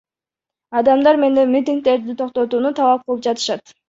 [0.79, 3.63] Адамдар менден митингдерди токтотууну талап кылып жатышат.